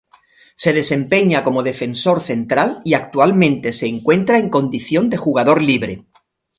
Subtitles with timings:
[0.63, 6.05] Se desempeña como defensor central y actualmente se encuentra en condición de jugador libre.